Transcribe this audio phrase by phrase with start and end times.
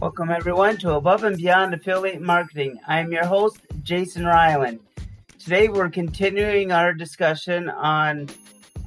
[0.00, 2.80] Welcome, everyone, to Above and Beyond Affiliate Marketing.
[2.88, 4.80] I'm your host, Jason Ryland.
[5.38, 8.30] Today, we're continuing our discussion on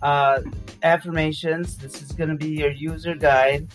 [0.02, 0.41] uh,
[0.81, 1.77] affirmations.
[1.77, 3.68] This is going to be your user guide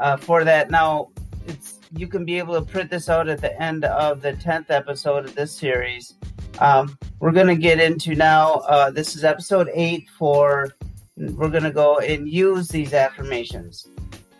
[0.00, 0.70] uh, for that.
[0.70, 1.10] Now,
[1.46, 4.70] it's you can be able to print this out at the end of the 10th
[4.70, 6.14] episode of this series.
[6.58, 10.74] Um, we're going to get into now, uh, this is episode 8 for,
[11.18, 13.88] we're going to go and use these affirmations.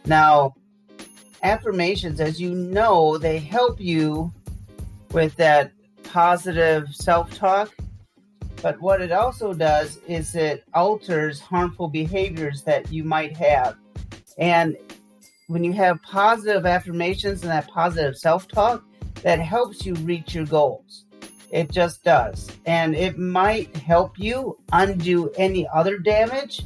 [0.07, 0.55] Now,
[1.43, 4.33] affirmations, as you know, they help you
[5.13, 5.73] with that
[6.05, 7.75] positive self talk.
[8.63, 13.77] But what it also does is it alters harmful behaviors that you might have.
[14.37, 14.77] And
[15.47, 18.85] when you have positive affirmations and that positive self talk,
[19.23, 21.05] that helps you reach your goals.
[21.51, 22.51] It just does.
[22.67, 26.63] And it might help you undo any other damage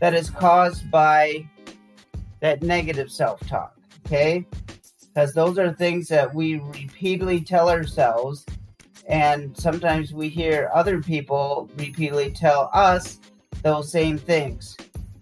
[0.00, 1.48] that is caused by
[2.46, 3.76] that negative self talk
[4.06, 4.46] okay?
[5.00, 8.44] Because those are things that we repeatedly tell ourselves,
[9.08, 13.18] and sometimes we hear other people repeatedly tell us
[13.62, 14.76] those same things.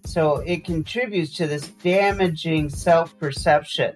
[0.04, 3.94] So it contributes to this damaging self perception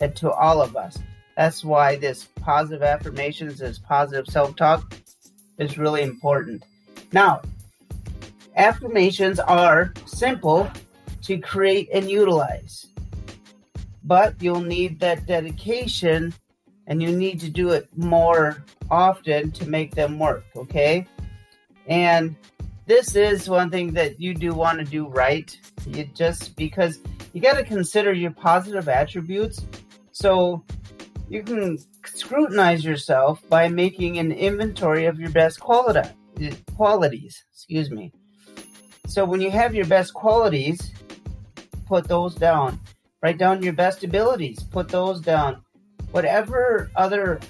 [0.00, 0.98] and to all of us.
[1.36, 4.94] That's why this positive affirmations, this positive self talk
[5.58, 6.62] is really important.
[7.12, 7.42] Now,
[8.56, 10.70] affirmations are simple
[11.26, 12.86] to create and utilize
[14.06, 16.32] but you'll need that dedication
[16.86, 21.06] and you need to do it more often to make them work, okay?
[21.88, 22.36] And
[22.86, 25.58] this is one thing that you do want to do right.
[25.86, 27.00] You just because
[27.32, 29.66] you got to consider your positive attributes.
[30.12, 30.62] So
[31.28, 36.08] you can scrutinize yourself by making an inventory of your best quality
[36.76, 38.12] qualities, excuse me.
[39.08, 40.92] So when you have your best qualities,
[41.86, 42.80] put those down.
[43.22, 44.62] Write down your best abilities.
[44.62, 45.62] Put those down.
[46.10, 47.40] Whatever other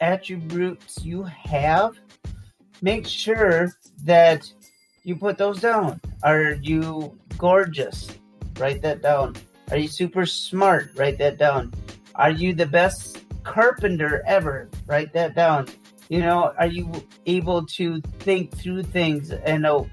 [0.00, 1.96] attributes you have,
[2.82, 3.70] make sure
[4.04, 4.50] that
[5.04, 6.00] you put those down.
[6.22, 8.08] Are you gorgeous?
[8.58, 9.36] Write that down.
[9.70, 10.90] Are you super smart?
[10.96, 11.72] Write that down.
[12.14, 14.68] Are you the best carpenter ever?
[14.86, 15.68] Write that down.
[16.08, 16.90] You know, are you
[17.26, 19.88] able to think through things and know,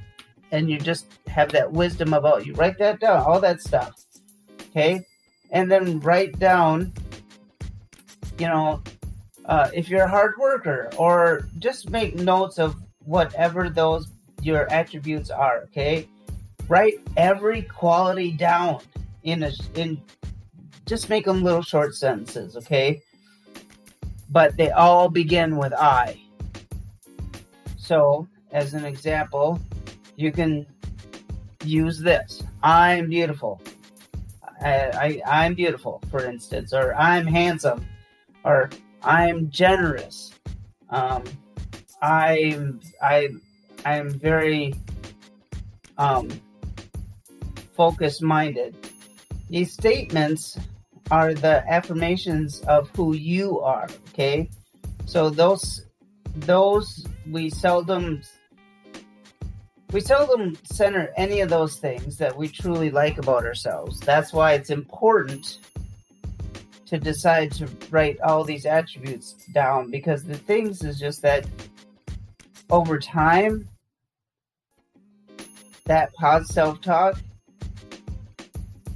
[0.55, 2.53] and you just have that wisdom about you?
[2.53, 3.23] Write that down.
[3.23, 4.05] All that stuff
[4.75, 5.05] okay?
[5.51, 6.93] And then write down,
[8.37, 8.83] you know,
[9.45, 14.09] uh, if you're a hard worker, or just make notes of whatever those
[14.41, 16.09] your attributes are, okay?
[16.67, 18.79] Write every quality down
[19.23, 20.01] in a in
[20.87, 23.01] just make them little short sentences, okay?
[24.29, 26.19] But they all begin with I.
[27.77, 29.59] So, as an example,
[30.15, 30.65] you can
[31.63, 32.43] use this.
[32.63, 33.61] I'm beautiful.
[34.61, 37.85] I, I, am beautiful, for instance, or I'm handsome,
[38.43, 38.69] or
[39.03, 40.31] I'm generous.
[40.89, 41.23] Um,
[42.01, 43.29] I'm I
[43.85, 44.73] I'm very
[45.97, 46.29] um,
[47.73, 48.75] focus minded.
[49.49, 50.57] These statements
[51.11, 53.87] are the affirmations of who you are.
[54.09, 54.49] Okay,
[55.05, 55.85] so those
[56.35, 58.21] those we seldom
[59.95, 63.97] we seldom center any of those things that we truly like about ourselves.
[64.01, 65.59] That's why it's important
[66.87, 71.47] to decide to write all these attributes down because the things is just that
[72.69, 73.69] over time,
[75.85, 77.17] that positive self talk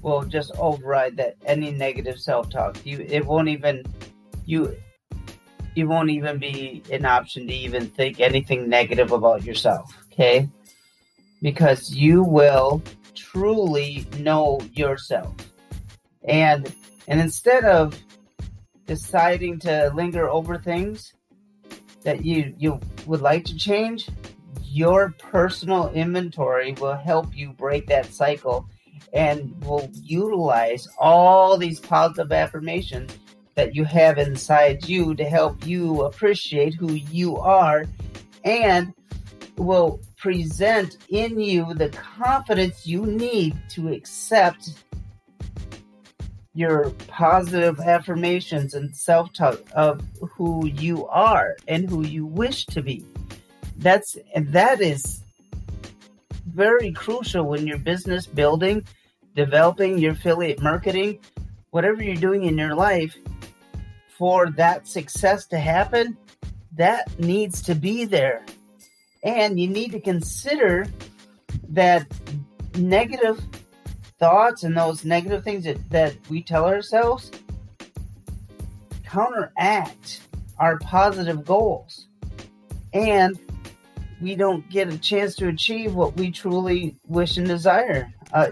[0.02, 2.76] will just override that any negative self talk.
[2.86, 3.86] You it won't even
[4.46, 4.76] you
[5.78, 9.98] it won't even be an option to even think anything negative about yourself.
[10.12, 10.50] Okay
[11.42, 12.82] because you will
[13.16, 15.34] truly know yourself.
[16.28, 16.74] And
[17.08, 17.98] and instead of
[18.86, 21.14] deciding to linger over things
[22.04, 24.10] that you you would like to change,
[24.64, 28.68] your personal inventory will help you break that cycle
[29.14, 33.18] and will utilize all these positive affirmations
[33.56, 37.86] that you have inside you to help you appreciate who you are
[38.44, 38.94] and
[39.58, 44.74] will present in you the confidence you need to accept
[46.54, 50.02] your positive affirmations and self talk of
[50.36, 53.06] who you are and who you wish to be.
[53.78, 55.24] That's and that is
[56.48, 58.86] very crucial when you're business building,
[59.36, 61.20] developing your affiliate marketing,
[61.70, 63.16] whatever you're doing in your life
[64.18, 66.18] for that success to happen,
[66.76, 68.44] that needs to be there.
[69.24, 70.88] And you need to consider
[71.70, 72.08] that
[72.76, 73.42] negative
[74.18, 77.32] thoughts and those negative things that, that we tell ourselves,
[79.06, 80.22] counteract
[80.58, 82.08] our positive goals.
[82.94, 83.40] And
[84.22, 88.14] we don't get a chance to achieve what we truly wish and desire.
[88.34, 88.52] Uh,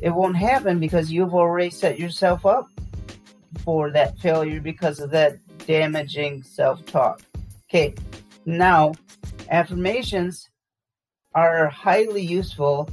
[0.00, 2.68] it won't happen because you've already set yourself up
[3.64, 7.22] for that failure because of that damaging self talk.
[7.68, 7.94] Okay,
[8.44, 8.92] now
[9.50, 10.48] affirmations
[11.34, 12.88] are highly useful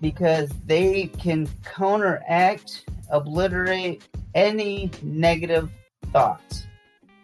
[0.00, 5.70] because they can counteract, obliterate any negative
[6.12, 6.66] thoughts,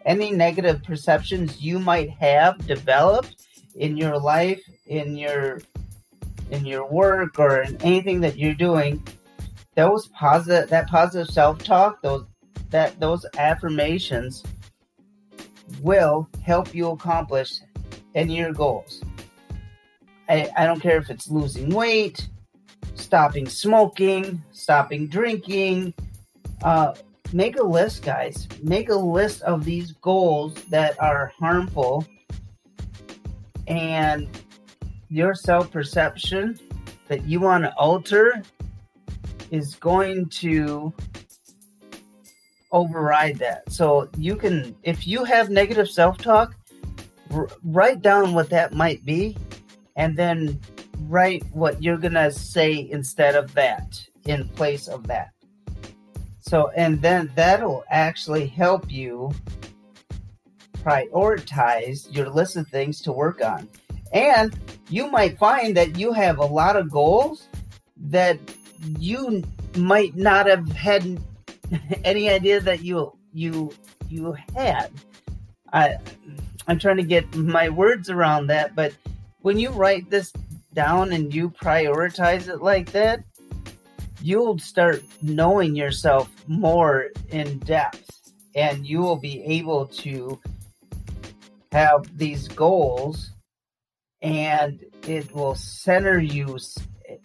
[0.05, 3.47] any negative perceptions you might have developed
[3.77, 5.61] in your life, in your
[6.51, 9.03] in your work or in anything that you're doing,
[9.77, 12.27] those positive that positive self-talk, those
[12.71, 14.43] that those affirmations
[15.85, 17.61] will help you accomplish
[18.15, 19.03] any of your goals.
[20.29, 22.29] I, I don't care if it's losing weight,
[22.95, 25.93] stopping smoking, stopping drinking.
[26.63, 26.95] Uh,
[27.35, 28.49] make a list, guys.
[28.63, 32.07] Make a list of these goals that are harmful
[33.67, 34.27] and
[35.11, 36.59] your self perception
[37.09, 38.43] that you want to alter
[39.51, 40.93] is going to
[42.75, 43.73] override that.
[43.73, 46.55] So you can, if you have negative self talk,
[47.31, 49.37] r- write down what that might be
[49.97, 50.61] and then
[51.09, 55.31] write what you're going to say instead of that, in place of that.
[56.41, 59.33] So, and then that'll actually help you
[60.83, 63.69] prioritize your list of things to work on.
[64.13, 64.59] And
[64.91, 67.49] you might find that you have a lot of goals
[67.97, 68.39] that
[68.99, 69.43] you
[69.77, 71.19] might not have had
[72.05, 73.73] any idea that you you
[74.09, 74.91] you had.
[75.73, 75.97] I
[76.67, 78.95] I'm trying to get my words around that, but
[79.41, 80.33] when you write this
[80.73, 83.23] down and you prioritize it like that,
[84.23, 90.41] you'll start knowing yourself more in depth and you will be able to
[91.73, 93.33] have these goals
[94.23, 96.59] and it will center you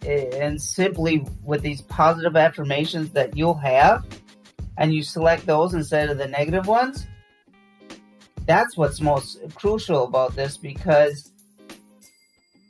[0.02, 4.04] and simply with these positive affirmations that you'll have
[4.78, 7.06] and you select those instead of the negative ones
[8.46, 11.32] that's what's most crucial about this because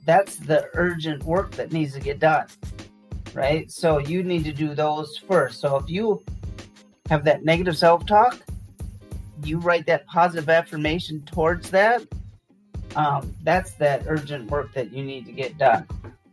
[0.04, 2.46] that's the urgent work that needs to get done
[3.32, 3.70] right?
[3.70, 5.60] So you need to do those first.
[5.60, 6.20] So if you
[7.08, 8.38] have that negative self-talk
[9.42, 12.02] you write that positive affirmation towards that
[12.96, 15.86] um, that's that urgent work that you need to get done.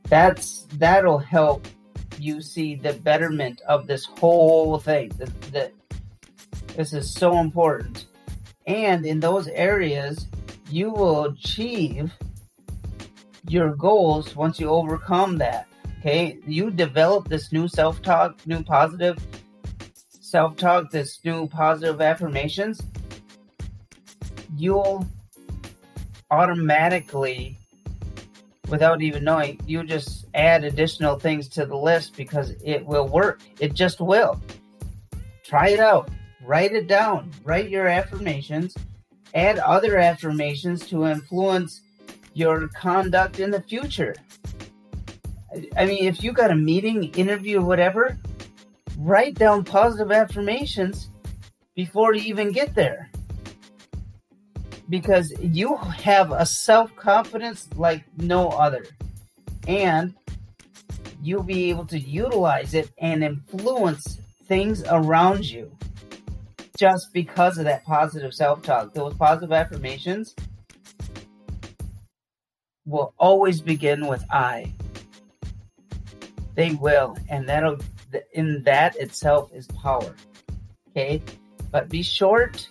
[0.03, 1.67] That's that'll help
[2.19, 5.09] you see the betterment of this whole thing.
[5.17, 5.73] That, that
[6.75, 8.05] this is so important.
[8.65, 10.27] And in those areas
[10.69, 12.11] you will achieve
[13.47, 15.67] your goals once you overcome that.
[15.99, 19.17] Okay, you develop this new self talk, new positive
[20.27, 22.81] self talk, this new positive affirmations,
[24.55, 25.07] you'll
[26.29, 27.56] automatically,
[28.67, 33.41] without even knowing, you just add additional things to the list because it will work.
[33.59, 34.41] It just will.
[35.43, 36.09] Try it out,
[36.43, 38.75] write it down, write your affirmations,
[39.33, 41.81] add other affirmations to influence
[42.33, 44.15] your conduct in the future.
[45.75, 48.17] I mean, if you got a meeting, interview, whatever,
[48.97, 51.09] write down positive affirmations
[51.75, 53.09] before you even get there.
[54.89, 58.85] Because you have a self confidence like no other.
[59.67, 60.13] And
[61.21, 65.69] you'll be able to utilize it and influence things around you
[66.77, 68.93] just because of that positive self talk.
[68.93, 70.35] Those positive affirmations
[72.85, 74.71] will always begin with I.
[76.55, 77.77] They will, and that'll
[78.33, 80.15] in that itself is power.
[80.89, 81.21] Okay,
[81.71, 82.67] but be short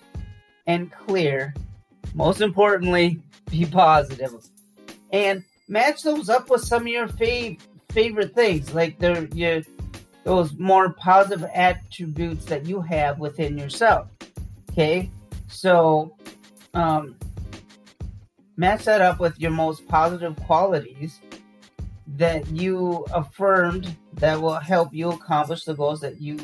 [0.67, 1.55] and clear.
[2.15, 3.21] Most importantly,
[3.51, 4.35] be positive,
[5.13, 7.61] and match those up with some of your fav-
[7.91, 9.63] favorite things, like the your
[10.25, 14.09] those more positive attributes that you have within yourself.
[14.73, 15.11] Okay,
[15.49, 16.17] so
[16.75, 17.17] um,
[18.57, 21.21] match that up with your most positive qualities
[22.17, 26.39] that you affirmed that will help you accomplish the goals that you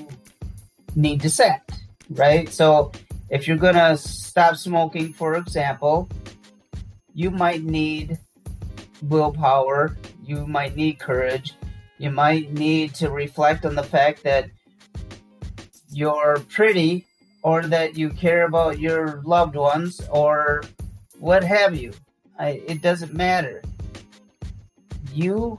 [0.95, 1.71] need to set,
[2.11, 2.49] right?
[2.52, 2.92] So,
[3.33, 6.07] if you're going to stop smoking, for example,
[7.15, 8.19] you might need
[9.01, 11.55] willpower, you might need courage,
[11.97, 14.51] you might need to reflect on the fact that
[15.91, 17.07] you're pretty
[17.43, 20.62] or that you care about your loved ones or
[21.19, 21.91] what have you.
[22.39, 23.62] I, it doesn't matter.
[25.15, 25.59] You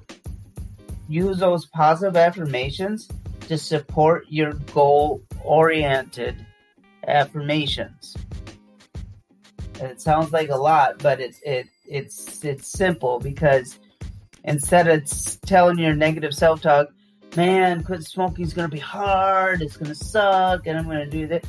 [1.10, 3.10] use those positive affirmations
[3.48, 6.46] to support your goal oriented
[7.08, 8.16] affirmations.
[9.80, 13.80] And it sounds like a lot, but it, it it's it's simple because
[14.44, 15.04] instead of
[15.46, 16.90] telling your negative self talk,
[17.36, 21.46] man, quit smoking is gonna be hard, it's gonna suck, and I'm gonna do that.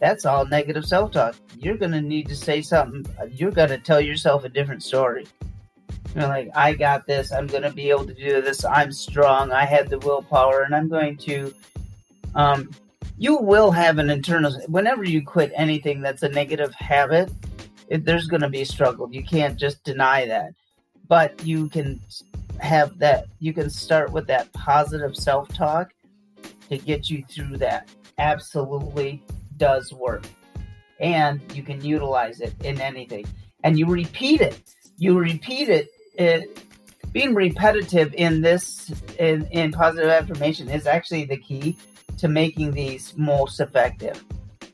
[0.00, 1.36] That's all negative self talk.
[1.58, 3.06] You're gonna need to say something.
[3.30, 5.26] You're gonna tell yourself a different story.
[6.14, 7.32] You're like, I got this.
[7.32, 8.64] I'm gonna be able to do this.
[8.64, 9.50] I'm strong.
[9.50, 11.52] I have the willpower, and I'm going to.
[12.34, 12.70] Um,
[13.16, 14.52] you will have an internal.
[14.66, 17.30] Whenever you quit anything that's a negative habit,
[17.88, 19.12] it, there's going to be a struggle.
[19.12, 20.52] You can't just deny that,
[21.08, 22.00] but you can
[22.60, 23.26] have that.
[23.38, 25.92] You can start with that positive self talk
[26.68, 27.88] to get you through that.
[28.18, 29.22] Absolutely
[29.56, 30.24] does work,
[30.98, 33.26] and you can utilize it in anything.
[33.62, 34.60] And you repeat it.
[34.98, 35.88] You repeat it.
[36.14, 36.60] it
[37.12, 38.90] being repetitive in this
[39.20, 41.76] in, in positive affirmation is actually the key
[42.18, 44.24] to making these most effective.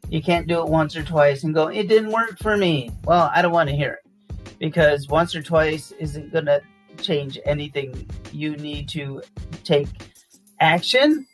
[0.08, 2.90] You can't do it once or twice and go, it didn't work for me.
[3.04, 6.60] Well, I don't want to hear it because once or twice isn't going to
[7.00, 8.08] change anything.
[8.32, 9.22] You need to
[9.64, 9.88] take
[10.58, 11.26] action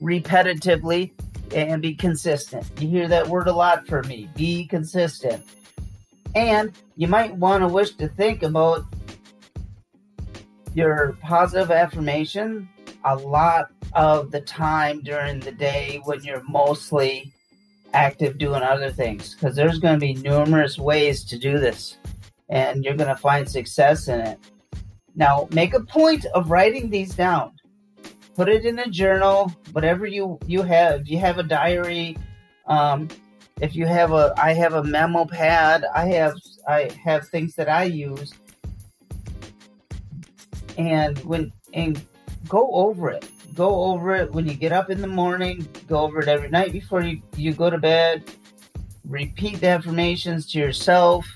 [0.00, 1.10] repetitively
[1.54, 2.64] and be consistent.
[2.78, 5.44] You hear that word a lot from me be consistent.
[6.34, 8.84] And you might want to wish to think about
[10.74, 12.68] your positive affirmation
[13.04, 17.32] a lot of the time during the day when you're mostly
[17.92, 21.96] active doing other things because there's going to be numerous ways to do this
[22.48, 24.38] and you're going to find success in it.
[25.14, 27.52] Now, make a point of writing these down.
[28.36, 31.06] Put it in a journal, whatever you you have.
[31.06, 32.16] You have a diary,
[32.66, 33.08] um,
[33.60, 35.84] if you have a, I have a memo pad.
[35.94, 36.34] I have
[36.66, 38.32] I have things that I use,
[40.78, 42.00] and when and
[42.48, 46.20] go over it go over it when you get up in the morning, go over
[46.20, 48.24] it every night before you, you go to bed.
[49.08, 51.26] Repeat the affirmations to yourself.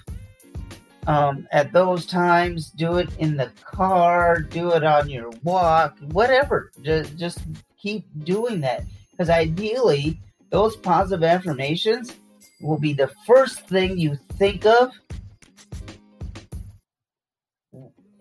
[1.06, 6.70] Um, at those times, do it in the car, do it on your walk, whatever.
[6.82, 7.40] Just, just
[7.76, 8.84] keep doing that.
[9.10, 12.16] Because ideally, those positive affirmations
[12.60, 14.92] will be the first thing you think of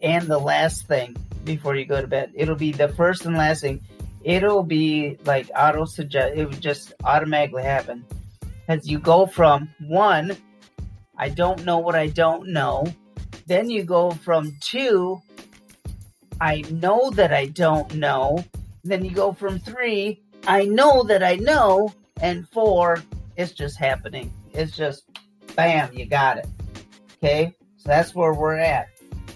[0.03, 2.31] and the last thing before you go to bed.
[2.36, 3.81] It'll be the first and last thing.
[4.24, 6.36] It'll be like auto suggest.
[6.36, 8.05] It would just automatically happen
[8.67, 10.38] as you go from one,
[11.17, 12.86] I don't know what I don't know.
[13.45, 15.22] Then you go from two,
[16.39, 18.43] I know that I don't know.
[18.83, 21.93] Then you go from three, I know that I know.
[22.22, 23.03] And four,
[23.36, 24.31] it's just happening.
[24.53, 25.03] It's just
[25.55, 26.48] bam, you got it.
[27.17, 27.53] Okay?
[27.77, 28.88] So that's where we're at.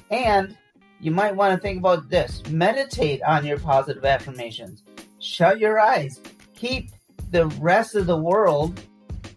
[0.10, 0.58] And
[1.00, 4.84] you might want to think about this meditate on your positive affirmations.
[5.20, 6.22] Shut your eyes.
[6.56, 6.92] Keep
[7.32, 8.82] the rest of the world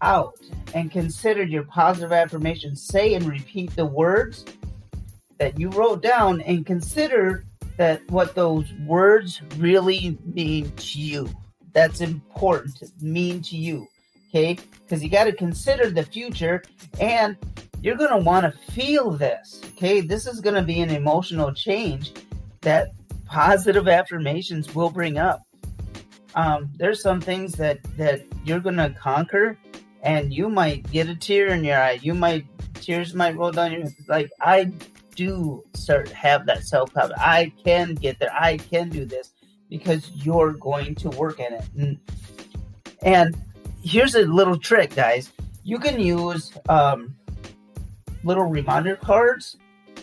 [0.01, 0.39] out
[0.73, 2.81] and consider your positive affirmations.
[2.81, 4.45] Say and repeat the words
[5.37, 7.45] that you wrote down and consider
[7.77, 11.29] that what those words really mean to you.
[11.73, 13.87] That's important mean to you.
[14.29, 14.57] Okay?
[14.83, 16.63] Because you got to consider the future
[16.99, 17.37] and
[17.81, 19.61] you're going to want to feel this.
[19.73, 22.13] Okay, this is going to be an emotional change
[22.61, 22.89] that
[23.25, 25.41] positive affirmations will bring up.
[26.35, 29.57] Um, there's some things that that you're going to conquer,
[30.01, 31.99] and you might get a tear in your eye.
[32.01, 32.45] You might
[32.75, 34.29] tears might roll down your like.
[34.39, 34.71] I
[35.15, 37.21] do start have that self confidence.
[37.21, 38.33] I can get there.
[38.33, 39.33] I can do this
[39.69, 41.65] because you're going to work in it.
[41.77, 41.99] And,
[43.01, 43.35] and
[43.83, 45.31] here's a little trick, guys.
[45.63, 47.15] You can use um,
[48.23, 49.57] little reminder cards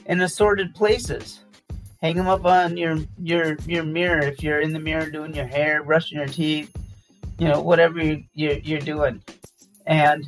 [0.06, 1.44] in assorted places.
[2.00, 5.46] Hang them up on your your your mirror if you're in the mirror doing your
[5.46, 6.70] hair, brushing your teeth,
[7.38, 9.20] you know, whatever you, you're, you're doing,
[9.86, 10.24] and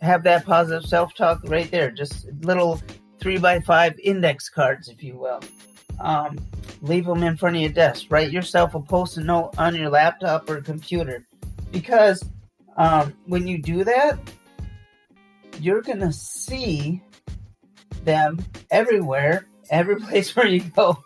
[0.00, 1.90] have that positive self talk right there.
[1.90, 2.80] Just little
[3.18, 5.40] three by five index cards, if you will.
[6.00, 6.38] Um,
[6.82, 8.06] leave them in front of your desk.
[8.10, 11.26] Write yourself a post-it note on your laptop or computer,
[11.72, 12.24] because
[12.76, 14.18] um, when you do that,
[15.60, 17.02] you're gonna see
[18.04, 21.02] them everywhere, every place where you go,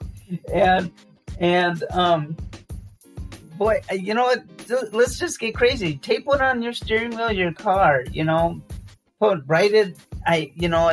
[0.52, 0.90] and
[1.38, 2.36] and um,
[3.56, 4.44] boy, you know what?
[4.92, 5.96] Let's just get crazy.
[5.96, 8.04] Tape one on your steering wheel your car.
[8.10, 8.60] You know,
[9.20, 9.96] put write it.
[10.26, 10.92] I you know.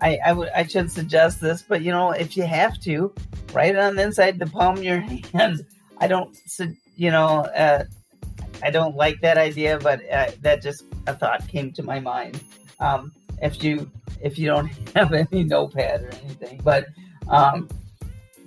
[0.00, 3.12] I, I would I shouldn't suggest this, but you know if you have to,
[3.52, 5.00] write it on the inside the palm of your
[5.34, 5.64] hand.
[6.00, 6.36] I don't,
[6.96, 7.84] you know, uh,
[8.62, 12.40] I don't like that idea, but uh, that just a thought came to my mind.
[12.80, 13.12] Um,
[13.42, 13.90] if you
[14.20, 16.60] if you don't have any notepad or anything.
[16.62, 16.86] But
[17.28, 17.68] um,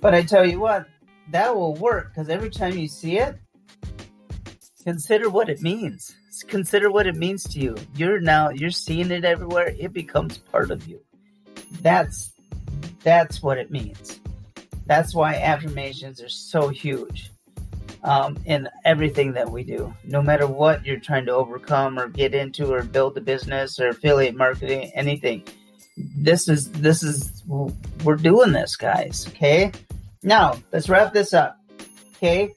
[0.00, 0.86] but I tell you what,
[1.30, 3.36] that will work because every time you see it,
[4.82, 6.14] consider what it means.
[6.48, 7.76] consider what it means to you.
[7.94, 9.74] You're now you're seeing it everywhere.
[9.78, 11.00] It becomes part of you.
[11.80, 12.32] That's
[13.02, 14.20] that's what it means.
[14.86, 17.31] That's why affirmations are so huge
[18.04, 19.92] um, in everything that we do.
[20.04, 23.88] No matter what you're trying to overcome or get into or build a business or
[23.88, 25.44] affiliate marketing, anything.
[25.96, 27.42] This is this is
[28.02, 29.26] we're doing this, guys.
[29.28, 29.72] Okay.
[30.22, 31.60] Now let's wrap this up.
[32.16, 32.54] Okay.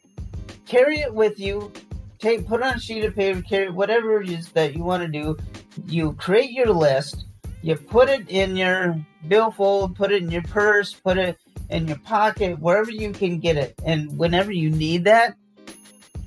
[0.65, 1.71] Carry it with you.
[2.19, 3.41] Take put on a sheet of paper.
[3.41, 5.37] Carry whatever it is that you want to do.
[5.85, 7.25] You create your list.
[7.61, 8.95] You put it in your
[9.27, 9.95] billfold.
[9.95, 10.93] Put it in your purse.
[10.93, 11.37] Put it
[11.69, 13.75] in your pocket, wherever you can get it.
[13.85, 15.35] And whenever you need that,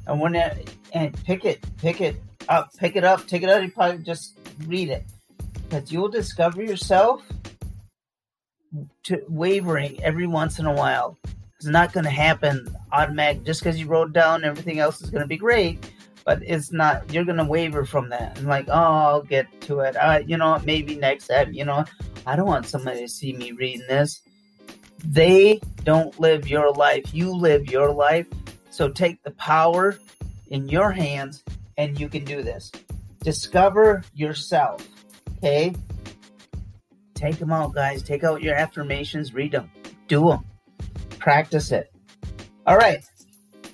[0.06, 2.16] and when it, and pick it, pick it
[2.48, 5.04] up, pick it up, take it out of your pocket, just read it.
[5.68, 7.22] Because you'll discover yourself
[9.04, 11.18] to wavering every once in a while.
[11.56, 15.22] It's not going to happen automatic just because you wrote down everything else is going
[15.22, 15.92] to be great,
[16.24, 17.12] but it's not.
[17.12, 19.96] You're going to waver from that and like, oh, I'll get to it.
[19.96, 21.52] Uh, you know, maybe next time.
[21.52, 21.84] You know,
[22.26, 24.22] I don't want somebody to see me reading this.
[25.04, 27.14] They don't live your life.
[27.14, 28.26] You live your life.
[28.70, 29.98] So take the power
[30.48, 31.42] in your hands
[31.76, 32.70] and you can do this.
[33.20, 34.86] Discover yourself.
[35.38, 35.74] Okay?
[37.14, 38.02] Take them out, guys.
[38.02, 39.70] Take out your affirmations, read them,
[40.06, 40.44] do them,
[41.18, 41.92] practice it.
[42.66, 43.04] All right.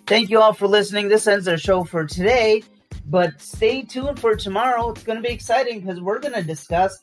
[0.06, 1.08] Thank you all for listening.
[1.08, 2.62] This ends our show for today,
[3.06, 4.90] but stay tuned for tomorrow.
[4.90, 6.98] It's going to be exciting because we're going to discuss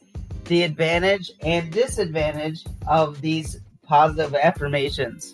[0.46, 3.60] the advantage and disadvantage of these
[3.92, 5.34] positive affirmations.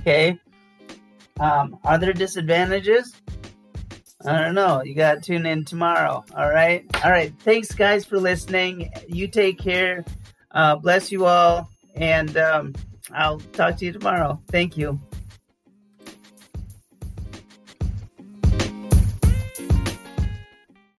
[0.00, 0.38] Okay.
[1.40, 3.14] Um, are there disadvantages?
[4.26, 4.82] I don't know.
[4.82, 6.22] You got to tune in tomorrow.
[6.36, 6.84] All right.
[7.02, 7.32] All right.
[7.40, 8.90] Thanks, guys, for listening.
[9.08, 10.04] You take care.
[10.50, 11.70] Uh, bless you all.
[11.94, 12.74] And um,
[13.10, 14.38] I'll talk to you tomorrow.
[14.50, 15.00] Thank you.